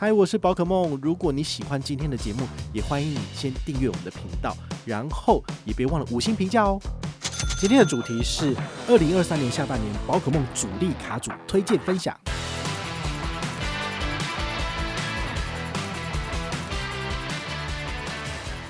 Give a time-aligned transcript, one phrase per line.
[0.00, 0.98] 嗨，我是宝可梦。
[1.02, 6.80] 如果你喜欢今天的节目，也欢迎你先订阅我们的频道，然后也别忘了五星评价哦。
[7.60, 8.56] 今天的主题是
[8.88, 12.18] 二零二三年下半年宝可梦主力卡组推荐分享。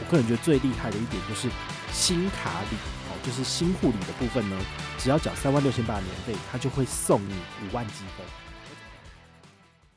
[0.01, 1.49] 我个人觉得最厉害的一点就是
[1.93, 2.77] 新卡里
[3.09, 4.57] 哦，就是新护理的部分呢，
[4.99, 8.27] 只要缴三万六千八的年费，它就会送你五万积分。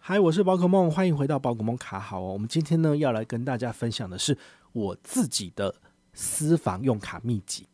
[0.05, 2.33] 嗨，我是宝可梦，欢迎回到宝可梦卡好哦。
[2.33, 4.37] 我们今天呢要来跟大家分享的是
[4.73, 5.73] 我自己的
[6.11, 7.65] 私房用卡秘籍。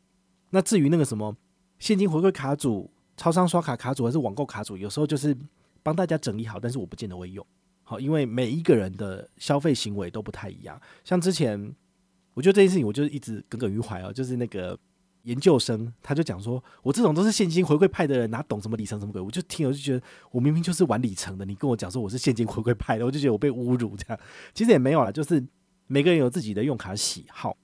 [0.51, 1.35] 那至于那个什么
[1.79, 2.87] 现金回馈卡组、
[3.17, 5.35] 超商刷卡卡组还是网购卡组，有时候就是
[5.81, 7.43] 帮大家整理好，但是我不见得会用。
[7.81, 10.79] 好，因为每一个人的消费行为都不太一样。
[11.03, 11.59] 像之前，
[12.35, 14.77] 我觉得这件事情我就一直耿耿于怀哦，就是那个。
[15.29, 19.21] 研究生他就讲说，我这种都是现金回馈派的人，哪懂什么里程什么鬼？
[19.21, 20.01] 我就听，我就觉得
[20.31, 24.19] 我明明就是玩里程的，你跟我讲说我是现金回馈派的，我就觉得我被侮辱这样。
[24.55, 25.45] 其实也没有啦，就是
[25.85, 27.55] 每个人有自己的用卡喜好。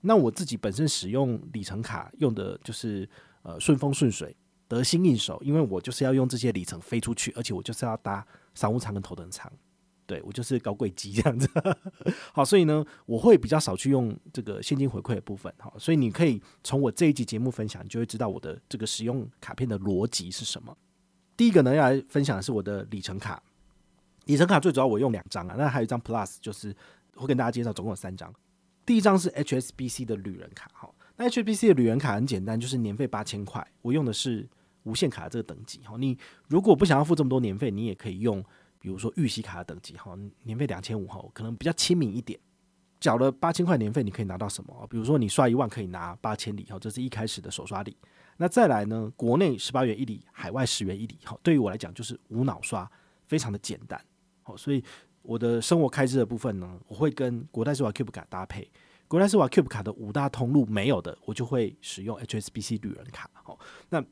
[0.00, 3.06] 那我自己本身使用里程卡用的就是
[3.42, 4.34] 呃顺风顺水，
[4.66, 9.52] 得心应手，因为我就是要用这些里程飞出去，而且我就是要搭商务舱跟头等舱。
[10.10, 11.48] 对，我就是高贵机这样子，
[12.32, 20.76] 好，所以呢，我会比较少去用这个现金回馈的部分，好，所以你可以从我这一集节目分享，你就会知道我的这个使用卡片的逻辑是什么。
[21.36, 23.40] 第一个呢，要来分享的是我的里程卡，
[24.24, 26.74] 里程卡最主要我用两张啊，那还有一张 Plus，就是
[27.14, 28.34] 会跟大家介绍，总共有三张。
[28.84, 34.48] 第一张是 HSBC 的旅人卡，好，那 HSBC 的旅人卡很简单，就是年费八千块，我用的是
[34.82, 38.44] 无限卡这个等级，好，你如果不想要付这么多年费，你也可以用。
[38.80, 42.40] 比如说预习卡的等级哈，年费两千五哈，可能比较亲民一点。
[42.98, 44.86] 缴了八千块年费，你可以拿到什么？
[44.90, 47.96] 比如说你刷一万可以拿八千里哈，这是一开始的首刷礼。
[48.36, 51.38] 那再来呢，国内十八元一里，海外十元一里哈。
[51.42, 52.90] 对于我来讲就是无脑刷，
[53.26, 53.98] 非常的简单。
[54.42, 54.84] 好，所以
[55.22, 58.70] 我的生活开支的部分呢，我会跟国泰世华 Cube 卡搭配。
[59.08, 63.30] 国泰世华 Cube 卡的五大通路没有的，我就会使用 HSBC 旅人卡。
[63.32, 63.58] 好，
[63.88, 64.04] 那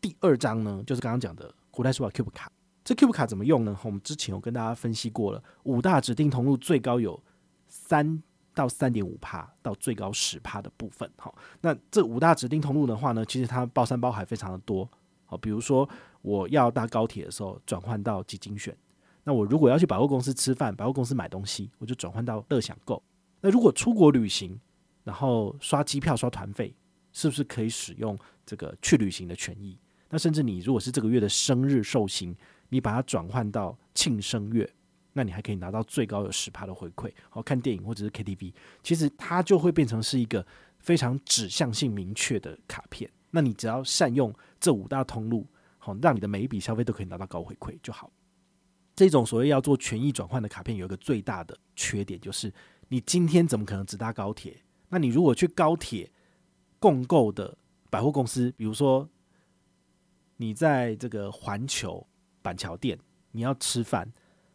[0.00, 2.50] 第二张呢，就是刚刚讲的国泰世华 Cube 卡。
[2.86, 3.76] 这 Cube 卡怎么用呢？
[3.82, 7.20] 我们之前有跟大家分析过了，五大指定通路最高有
[7.66, 8.22] 三
[8.54, 11.10] 到三点五趴，到最高十趴的部分。
[11.18, 14.88] 好，那这五大指定通路的话呢，其实它包山包海非常的多。
[15.24, 15.88] 好，比如说
[16.22, 18.72] 我要搭高铁的时候，转换到基金选；
[19.24, 23.02] 那我如果要去百货公司吃饭、百货公司买东西，我就转换到乐享购。
[23.40, 24.56] 那如果出国旅行，
[25.02, 26.72] 然后刷机票、刷团费，
[27.10, 28.16] 是不是可以使用
[28.46, 29.76] 这个去旅行的权益？
[30.08, 32.32] 那甚至你如果是这个月的生日寿星。
[32.68, 34.68] 你把它转换到庆生月，
[35.12, 37.12] 那你还可以拿到最高有十趴的回馈。
[37.30, 40.46] 好，看电影或者是 KTV，其实它就会变成是一个
[40.78, 43.10] 非常指向性明确的卡片。
[43.30, 45.46] 那你只要善用这五大通路，
[45.78, 48.10] 好，让你的每一笔消费都可以拿到高回馈就好。
[48.94, 52.52] 这种所谓要做权益转换的卡片，有一个最大的缺点，就是
[52.88, 54.56] 你今天怎么可能只搭高铁？
[54.88, 56.10] 那你如果去高铁
[56.78, 57.56] 共购的
[57.90, 59.08] 百货公司，比如说
[60.36, 62.06] 你在这个环球。
[62.46, 62.96] 板桥店，
[63.32, 64.12] 你要吃饭，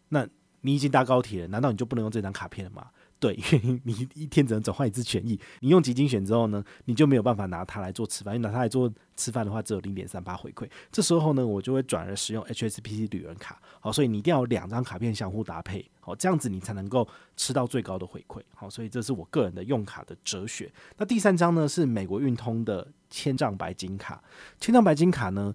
[0.07, 0.25] 那
[0.61, 2.87] 你已经搭高铁了，难道你就不能用这张卡片了吗？
[3.19, 5.39] 对， 因为你一天只能转换一次权益。
[5.59, 10.67] 你用基金选之后呢，你就没有办法拿它来做吃饭，因为拿它来做吃饭的话，只有零点三八回馈。
[10.91, 13.61] 这时候呢，我就会转而使用 HSBC 旅人卡。
[13.79, 18.41] 好，所以你一定要有两张卡片相互搭配，好，这样子你才能够吃到最高的回馈。
[18.55, 20.71] 好，所以这是我个人的用卡的哲学。
[20.97, 24.23] 那第三张呢，是美国运通的千丈白金卡。
[24.59, 25.53] 千丈白金卡呢，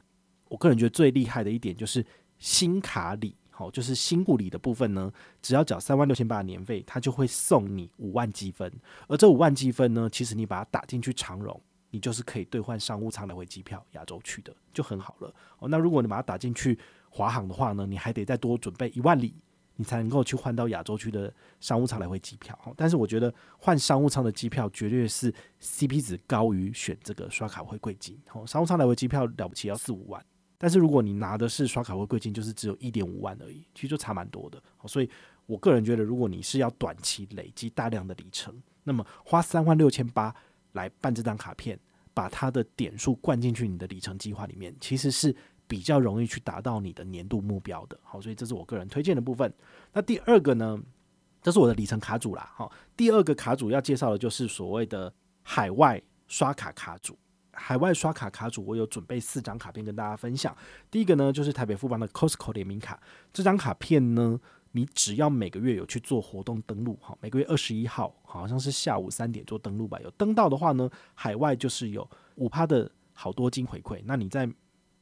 [0.49, 2.05] 我个人觉得最厉害的一点就是。
[2.39, 5.11] 新卡里，好，就是新护理的部分呢，
[5.41, 8.71] 只要缴三万六千八的年费，它就会送你五万积分。
[9.09, 11.59] 而这五万积分呢，其实你把它打进去长荣，
[11.91, 15.35] 你就是可以兑换商务舱来回机票，亚洲区的就很好了。
[15.59, 19.35] 哦，那如果你把它打进去华航的话呢，你还得再多准备一万里，
[19.77, 22.59] 你才能够去换到亚洲区的商务舱来回机票。
[22.77, 25.33] 但是我觉得换商务舱的机票绝对是
[25.63, 28.19] CP 值高于选这个刷卡回馈金。
[28.35, 30.23] 哦，商务舱来回机票了不起要四五万。
[30.59, 34.63] 但是如果你拿的是刷卡回馈金，就是只有一点五万而已，其实就差蛮多的。
[34.87, 35.11] 所以
[35.47, 40.35] 我个人觉得，如果你是要短期累积大量的里程，那么花三万六千八
[40.73, 41.79] 来办这张卡片，
[42.15, 45.35] 把它的点数灌进去你的里程计划里面，其实是
[45.67, 47.99] 比较容易去达到你的年度目标的。
[48.03, 49.53] 好，所以这是我个人推荐的部分。
[49.93, 50.81] 那第二个呢，
[51.43, 52.51] 这是我的里程卡组啦。
[52.55, 55.13] 好，第二个卡组要介绍的就是所谓的
[55.43, 57.19] 海外刷卡卡组。
[57.57, 60.57] 海外刷卡卡主，我有准备四张卡片跟大家分享。
[60.91, 63.01] 第一个呢，就是台北富邦的 Costco 联名卡。
[63.33, 64.39] 这张卡片呢，
[64.73, 69.99] 你只要每个月有去做活动登录，哈，每个月二十一号好像是下午三点做登录吧。
[70.03, 74.03] 有登到的话呢，海外就是有五趴的好多金回馈。
[74.05, 74.49] 那你在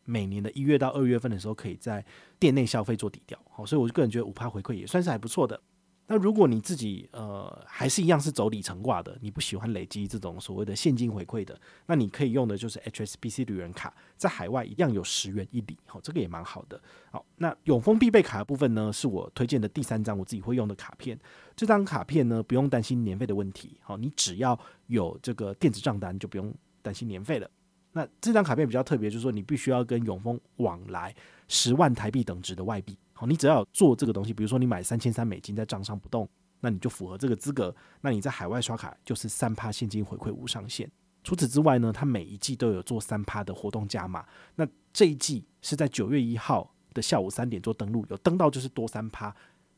[0.04, 2.04] 每年的一月到二月份的时候，可以在
[2.38, 3.38] 店内消费做抵掉。
[3.50, 5.60] 好，所以我个人觉得五趴回馈也算是还不错的。
[6.06, 16.78] 那如果你自己呃还是一样是走里程挂的，你不喜欢累积这种所谓的现金回馈的，那你可以用的就是 HSBC 旅人卡，在海外一样有十元一里，好，这个也蛮好的。
[17.10, 21.18] 好，那永丰必备卡的部分呢，是我推荐的第三张我自己会用的卡片。
[21.56, 24.58] 这张卡片呢，不用担心年费的问题，好，你只要
[24.88, 27.50] 有这个电子账单，就不用担心年费了。
[27.92, 31.14] 那这张卡片比较特别，就是说你必须要跟永丰往来
[31.48, 32.98] 十万台币等值的外币。
[33.14, 36.28] 好，你只要做这个东西，比如说你买三千三美金在账上不动，
[36.60, 37.74] 那你就符合这个资格。
[38.00, 40.90] 那你在海外刷卡就是三趴现金回馈无上限。
[41.22, 44.26] 除此之外呢，它每一季都有做三趴的活动加码。
[44.56, 49.34] 那这一季是在九月一号的下午三点做登录，有登到就是多三趴，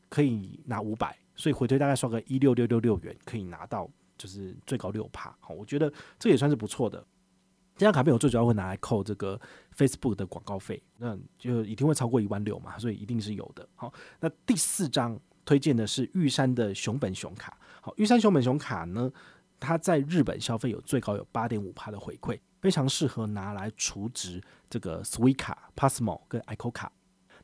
[0.09, 5.33] 可以拿五百，所以回推大概刷个一六六六六元，可以拿到就是最高六趴。
[5.39, 7.05] 好，我觉得这也算是不错的。
[7.77, 9.39] 这张卡片我最主要会拿来扣这个
[9.75, 13.67] Facebook 的广告费，那就一定会超过一万六嘛，所以一定是有的。
[13.75, 17.55] 好，那第四张推荐的是玉山的熊本熊卡。
[17.79, 19.11] 好，玉山熊本熊卡呢，
[19.59, 26.91] 它在日本消费有最高有八点五趴的回馈，非常适合拿来储值这个 Suica、Pasmo 跟 ICO 卡。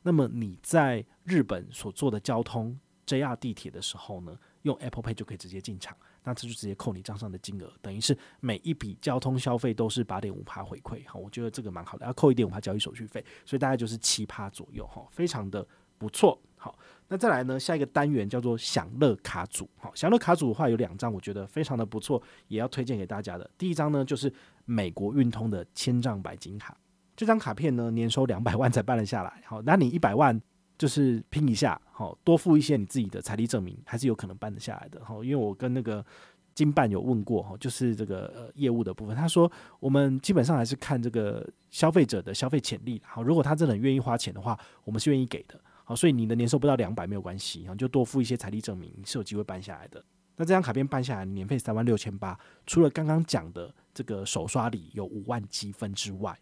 [0.02, 5.96] 那么你在日本所坐的交通 JR 地铁的时候呢，用 Apple Pay 就可以直接进场。
[6.24, 15.66] 那这就直接扣你账上的金额，等于是每一笔交通消费都是八点五趴回馈，好，我觉得这个蛮好的，要扣一点五趴交易手续费，所以大概就是七趴左右，哈，非常的
[15.98, 16.40] 不错。
[16.56, 16.78] 好，
[17.08, 23.50] 那再来呢，下一个单元叫做享乐卡组，好，享乐卡组的话有两张，我觉得非常的不错，也要推荐给大家的。
[23.58, 24.32] 第一张呢，就是
[24.64, 26.74] 美国运通的千帐白金卡，
[27.14, 30.40] 这张卡片呢，年收两百万才办了下来，好，那你一百万。
[30.76, 35.04] 就是拼一下，好，多付一些你自己的财力证明，还是有可能办得下来的。
[35.04, 36.04] 好，因为我跟那个
[36.52, 43.00] 经办有问过，哈，就是这个呃业务的部分，他说我们基本上还是看这个消费者的消费潜力。
[43.04, 45.60] 好，如果他真的愿意花钱的话，我们是愿意给的。
[45.84, 50.04] 好，所以你的年收不到两百没有关系，然后就多付一些财力证明，你是有机会办下来的。
[50.36, 52.36] 那这张卡片办下来年费三万六千八，
[52.66, 56.36] 除了刚刚讲的这个首刷礼有五万积分之外，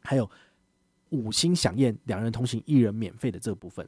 [0.00, 0.30] 还有。
[1.10, 3.86] 五星饗宴，两人同行，一人免费的这部分，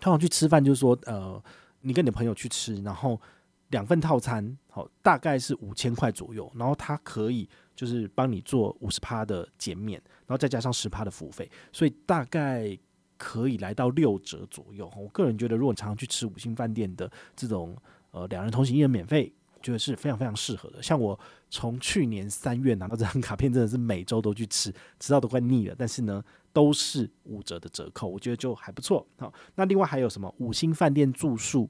[0.00, 1.42] 通常去吃饭就是说，呃，
[1.80, 3.20] 你跟你的朋友去吃，然后
[3.68, 12.76] 两份套餐，好，大概是五千块左右，然后他可以就是帮你做五十趴的减免，然后再加上十趴的服务费，所以大概
[13.18, 14.90] 可以来到六折左右。
[14.96, 17.76] 我个人觉得，如果你常常去吃五星饭店的这种，
[18.12, 19.32] 呃，两人同行，一人免费。
[19.62, 20.82] 觉得是非常非常适合的。
[20.82, 21.18] 像我
[21.48, 25.74] 从去年三月拿到这张卡片，真的是每周都去吃，吃到都快腻了。
[25.78, 26.22] 但是呢，
[26.52, 29.06] 都是五折的折扣，我觉得就还不错。
[29.18, 31.68] 好，那另外还有什么五星饭店住宿，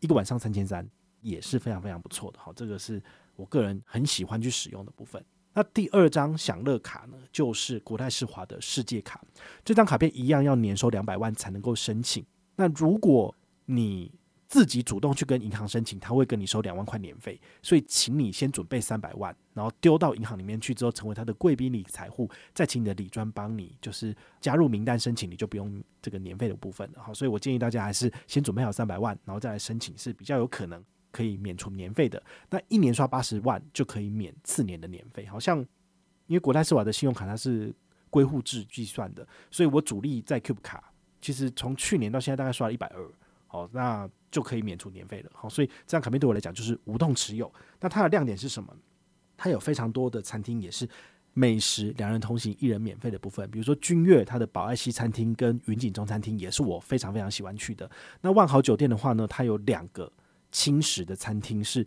[0.00, 0.88] 一个晚上三千三，
[1.20, 2.38] 也是非常非常不错的。
[2.38, 3.02] 好，这个是
[3.36, 5.24] 我个人很喜欢去使用的部分。
[5.56, 9.24] 那第二张享乐卡呢，就是国泰世华的世界卡。
[9.64, 12.24] 这张卡片一样要年收两百万才能够申请。
[12.56, 13.32] 那如果
[13.66, 14.12] 你
[14.54, 27.02] 自己主动去跟银行申请，他会跟你收两万块年费，所以请你先准备三百万，然后丢到银行里面去之后，成为他的贵宾理财户，再请你的理专帮你就是加入名单申请，你就不用这个年费的部分了。
[27.02, 30.80] 好，所以我建议大家还是先准备好三百万，然后再来申请，是比较有可能
[31.10, 32.22] 可以免除年费的。
[32.48, 35.58] 那一年刷八十万就可以免次年的年费，好像
[36.28, 37.74] 因为国泰世华的信用卡它是
[38.08, 43.10] 归户制计算的，所以我主力在 Cube 卡，其实从去年到现在大概刷了一百二。
[43.46, 45.30] 好，那就可以免除年费了。
[45.32, 47.48] 好，所以这张卡片对我来讲就是无痛持有。
[47.78, 48.76] 那它的亮点是什么？
[49.36, 50.88] 它有非常多的餐厅也是
[51.34, 57.88] 美食两人同行一人免费的部分，比如说君悦它的宝爱西餐厅跟云锦中餐厅也是我非常非常喜欢去的。
[58.20, 60.12] 那万豪酒店的话呢，它有两个
[60.50, 61.86] 轻食的餐厅是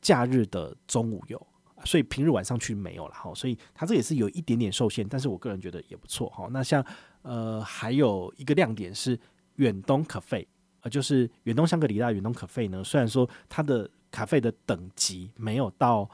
[0.00, 1.44] 假日的中午有，
[1.84, 3.14] 所以平日晚上去没有了。
[3.14, 6.30] 好，所以它这也是有一点点受限，但是我个人觉得也不错。
[6.30, 6.84] 好，那像
[7.22, 9.18] 呃还有一个亮点是
[9.56, 10.46] 远东咖啡。
[10.82, 16.08] 呃，就是远东香格里拉、远东可费呢，虽然说它的咖啡的等级没有到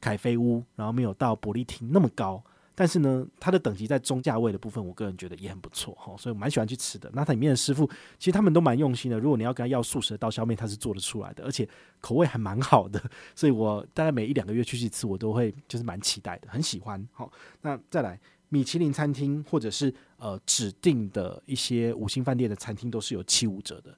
[0.00, 2.42] 凯菲屋，然后没有到伯利厅那么高，
[2.74, 7.10] 但是呢，它的等级在中价位的部分，我个人觉得也很不错哈，所以我蛮喜欢去吃的。
[7.14, 7.86] 那它里面的师傅
[8.18, 11.68] 其实他们都蛮用心的，如果你要跟他要素食的刀削面，他是做得出来的，而且
[12.00, 13.00] 口味还蛮好的，
[13.36, 17.06] 所以我大概每一两个月去一次，我都会就是蛮期待的，很喜欢。
[17.12, 17.30] 好，
[17.62, 18.18] 那再来。
[18.50, 23.96] 米其林餐厅或者是呃指定的一些五星饭店的餐厅都是有七五折的。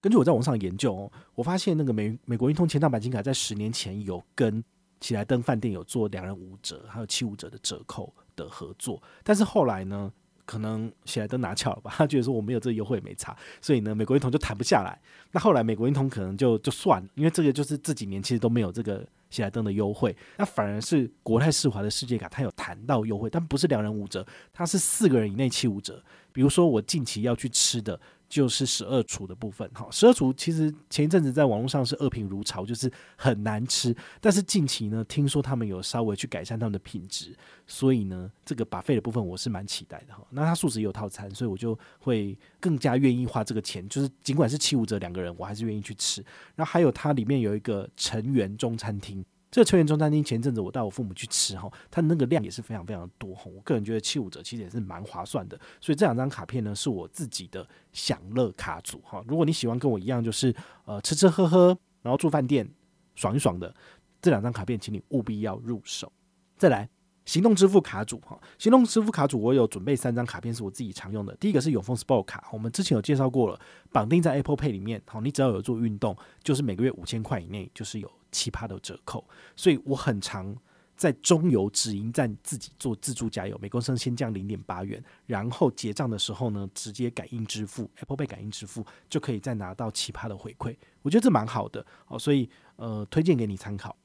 [0.00, 4.62] 根据我在网上研究哦，我发现那个美美国运通千帐白金卡在十年前有跟
[5.00, 10.12] 喜来登饭店有做两人五折还有七五折的折扣的合作，但是后来呢，
[10.44, 14.98] 可能喜来登拿翘了吧，他觉得说我没有这个优惠没差，所以呢，美国运通就谈不下来。
[15.32, 26.02] 那后来美国运通可能就就算了，因为这个就是这几年其实都没有这个喜来登的优惠，那反而是国泰世华的世界卡，它有谈到优惠，但不是两人五折，它是四个人以内七五折。
[26.32, 27.98] 比如说我近期要去吃的。
[28.28, 33.94] 就是十二厨的部分，哈，十二厨其实前一阵子在网络上是恶评如潮，就是很难吃。
[34.20, 40.26] 但是近期呢，听说他们有稍微去改善他们的品质，所以呢，这个 buffet 的部分我是蛮期待的哈。
[40.30, 46.24] 那它素食也有套餐，所以我就会更加愿意花这个钱，就是尽管是七五折两个人，我还是愿意去吃。
[46.54, 49.24] 然后还有它里面有一个成员中餐厅。
[49.56, 53.50] 这个成员中餐厅前阵子我带我父母去吃哈，它那个量也是非常非常多哈。
[53.56, 59.24] 我个人觉得七五折其实也是蛮划算的，所以这两张卡片呢是我自己的享乐卡组哈。
[59.26, 61.68] 如果你喜欢跟我一样，就是呃吃吃喝喝，
[62.02, 62.68] 然后住饭店
[63.14, 63.74] 爽一爽的，
[64.20, 66.12] 这两张卡片，请你务必要入手。
[66.58, 66.86] 再来。
[67.26, 71.36] 行动支付卡组哈，行动支付卡组我有准备三张卡片是我自己常用的。
[71.36, 73.60] 第一个是永丰 Sport 卡，我们之前有介绍过了，
[73.92, 79.22] 绑定在 Apple Pay 里面，好，你只要有做运动，就是每个月五千块以内，就是有奇葩的折扣。
[79.56, 80.56] 所以我很常
[80.96, 90.76] 在中油直营站自己做自助加油，每公升先降零点八元，然后结账的时候呢，直接感应支付 Apple Pay 感应支付，就可以再拿到奇葩的回馈。
[91.02, 93.96] 我觉得这蛮好的哦，所以呃，推荐给你参考。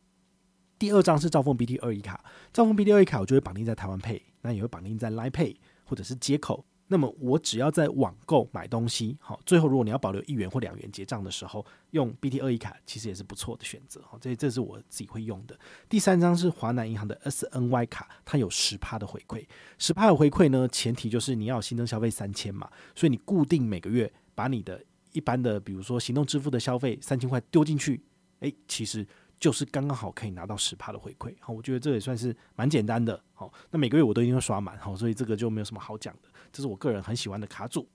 [0.81, 6.65] 第二张是兆丰 BT 二一卡，兆丰 BT 二一卡我就会绑定在台湾 Pay，那也会绑定在 Line Pay 或者是街口。
[6.87, 14.01] 那么我只要在网购买东西，好，最后如果你要保留一元或两元结账的时候，用 BT 二一卡其实也是不错的选择。
[14.09, 15.55] 好，这这是我自己会用的。
[15.87, 19.45] 第三张是华南银行的 SNY 卡，它有十趴的回馈，
[19.77, 28.03] 十趴的回馈呢，前提就是你要新增消费三千嘛，所以你固定每个月把你的一般的，比如说行动支付的消费三千块丢进去，
[28.39, 29.05] 诶，其实。
[29.41, 37.89] 就是刚刚好可以拿到十趴的回馈，好，我觉得这也算是蛮简单的，好，那每个月我都一定会刷满，好，所以这个就没有什么好讲的，这是我个人很喜欢的卡组。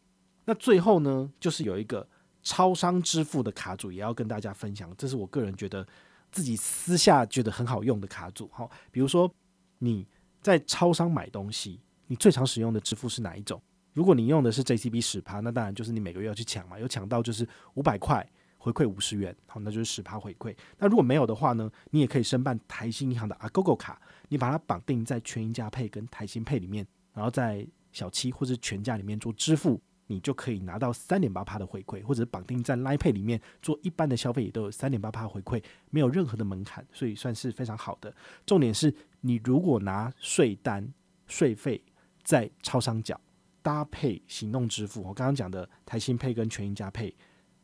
[0.44, 2.04] 那最后呢，就是有一个
[2.42, 5.86] 超商支付的卡组，也要跟大家分享，这是我个人觉得
[6.32, 9.32] 自己私下觉得很好用的卡组，好，比如说
[9.78, 10.04] 你
[10.42, 13.62] 在超商买东西，你最常使用的支付是哪一种？
[13.92, 18.28] 如果你用的是 JCB 十趴，那当然就是你每个月要去抢嘛，有抢到就是五百块。
[18.66, 20.52] 回馈五十元，好，那就是十趴回馈。
[20.76, 38.12] 那如果没有的话呢，你也可以申办台新银行的 Agogo 卡，你把它绑定在全银嘉配跟台新配里面，然后在小七或者全家里面做支付，你就可以拿到三点八趴的回馈，或者绑定在 Line 配里面做一般的消费也都有三点八趴回馈，没有任何的门槛，所以算是非常好的。
[38.44, 40.92] 重点是你如果拿税单
[41.28, 41.80] 税费
[42.24, 43.20] 在超商缴，
[43.62, 47.14] 搭配行动支付，我刚刚讲的台新配跟全银加配。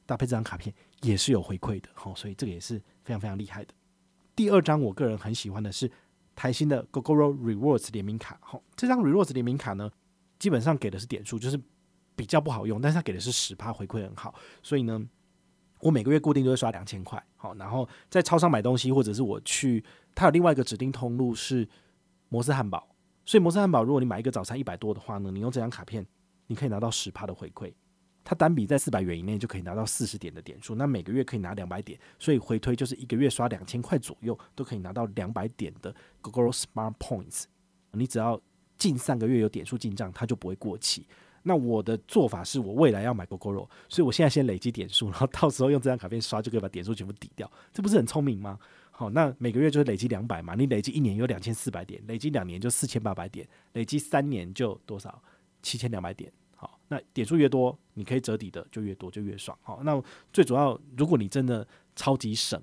[0.06, 3.72] 搭配这张卡片也是有回馈的，好，所以这个也是非常非常厉害的。
[4.34, 5.90] 第二张我个人很喜欢的是
[6.34, 9.90] 台新的 Gogoro Rewards 联名卡，好，这张 Rewards 联名卡呢，
[10.38, 11.60] 基本上给的是点数，就是
[12.16, 15.00] 比较不好用，但是它给的是十趴回馈很好，所以呢，
[15.80, 21.68] 我每个月固定都会刷两千块，好，然后在超商买东西或者是我去，它有另外一个指定通路是
[22.28, 22.88] 摩斯汉堡，
[23.24, 26.06] 所以摩斯汉堡如果你买一个早餐一百多的话呢，你用这张卡片
[26.46, 27.72] 你可以拿到十趴的回馈。
[28.24, 37.44] 它单笔在四百元以内就可以拿到四十点的点数，那每个月可以拿两百点，所以回推就是一个月刷两千块左右都可以拿到两百点的 Gogoro Smart Points。
[37.92, 38.40] 你只要
[38.78, 41.06] 近三个月有点数进账，它就不会过期。
[41.42, 48.56] 那我的做法是我未来要买 Gogoro，所以我现在先累积点数，然后到时候用这张卡片刷就可以把点数全部抵掉，这不是很聪明吗？
[48.92, 55.20] 好，那每个月就是累积两百嘛，你累积一年有两千四百点，累积两年就四千八百点，累积三年就多少？
[55.62, 56.32] 七千两百点。
[56.62, 59.58] 好，那点数越多，你可以折抵的就越多，就越爽。
[59.62, 60.00] 好，那
[60.32, 61.66] 最主要，如果你真的
[61.96, 62.62] 超级省，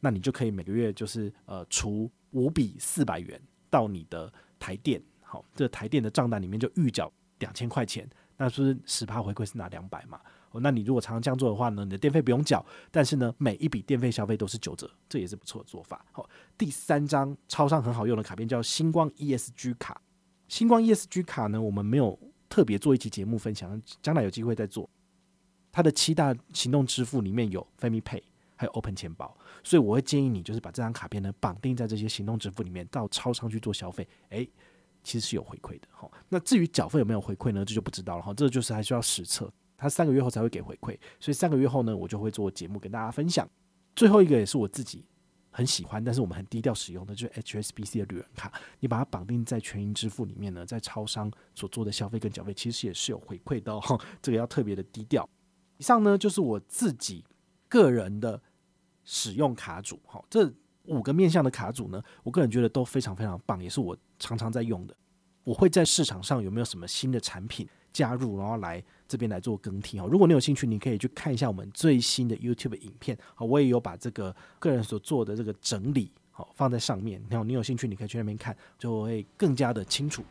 [0.00, 8.04] 那你就可以每个月就是呃，除五笔四百元到你的台电，好，这、台电的账单里面就预缴两千块钱，
[8.36, 10.20] 那是不是十趴回馈是拿两百嘛？
[10.50, 16.04] 哦，那你如果常常这样做的话呢，你的电费不用缴，但是呢，每一笔电费消费都是九折，这也是不错的做法。
[16.10, 20.02] 好，第三张超商很好用的卡片叫星光 ESG 卡，
[20.48, 22.18] 星光 ESG 卡呢，我们没有。
[22.48, 24.88] 特别做一期节目分享，将来有机会再做。
[25.72, 28.22] 它的七大行动支付里面有 Family Pay，
[28.54, 34.48] 还有 Open 钱包，所以我会建议你就是把这张卡片呢绑定在这些行动支付里面，到超商去做消费，诶，
[35.02, 35.88] 其实是有回馈的。
[35.90, 37.64] 好，那至于缴费有没有回馈呢？
[37.64, 38.32] 这就不知道了哈。
[38.32, 43.46] 这就是还需要实测，它三个月后才会给回馈，所以三个月后呢，我就会做节目跟大家分享。
[43.94, 45.04] 最后一个也是我自己。
[45.56, 48.52] 很喜欢，但是我们很低调使用的就是 HSBC 的旅人卡。
[48.78, 53.80] 你把它绑定在全银支付里面呢，在超商所做的消费跟缴费，其实也是有回馈的哦。
[54.20, 55.26] 这个要特别的低调。
[55.78, 57.24] 以上呢就是我自己
[57.68, 58.38] 个人的
[59.02, 59.98] 使用卡组。
[60.04, 60.52] 哈， 这
[60.84, 64.94] 五个面向的卡组呢，我个人觉得都非常非常棒，也是我常常在用的。
[65.42, 67.66] 我会在市场上有没有什么新的产品
[67.96, 70.06] 加入，然后来这边来做更替哈。
[70.06, 80.22] 如果你有兴趣，你可以去看一下我们最新的 YouTube 影片，好，我也有把这个个人所做的这个整理好放在上面，然后你有兴趣，你可以去那边看，就会更加的清楚。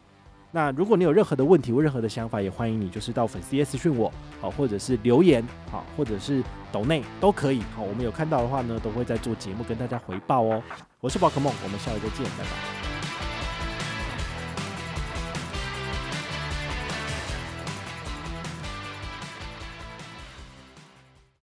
[0.52, 10.64] 那如果你有任何的问题或任何的想法，也欢迎你就是到粉丝页私讯我，好，或者是留言，好，或者是抖内都可以，好，我们有看到的话呢，都会在做节目跟大家回报哦。
[11.02, 12.85] 我是宝可梦，我们下回再见，拜拜。